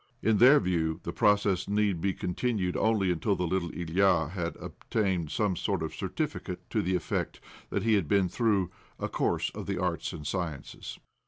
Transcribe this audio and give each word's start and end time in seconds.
In 0.23 0.37
their 0.37 0.59
view 0.59 0.99
the 1.03 1.13
process 1.13 1.67
need 1.69 2.01
be 2.01 2.11
continued 2.15 2.75
only 2.75 3.11
until 3.11 3.35
the 3.35 3.45
little 3.45 3.69
Ilya 3.71 4.29
had 4.29 4.55
obtained 4.55 5.29
some 5.29 5.55
sort 5.55 5.83
of 5.83 5.91
a 5.91 5.95
certificate 5.95 6.67
to 6.71 6.81
the 6.81 6.95
effect 6.95 7.39
that 7.69 7.83
he 7.83 7.93
had 7.93 8.07
been 8.07 8.27
through' 8.27 8.71
a 8.99 9.07
course 9.07 9.51
of 9.51 9.67
the 9.67 9.77
arts 9.77 10.11
and 10.11 10.25
sciences." 10.25 10.97